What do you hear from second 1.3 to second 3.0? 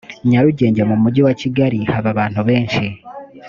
kigali haba abantu benshi